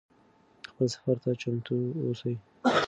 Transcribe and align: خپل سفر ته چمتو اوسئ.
خپل 0.69 0.85
سفر 0.93 1.15
ته 1.23 1.31
چمتو 1.41 1.77
اوسئ. 2.03 2.33